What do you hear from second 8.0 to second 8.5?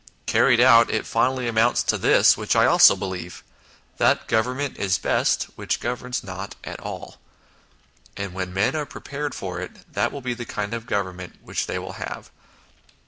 and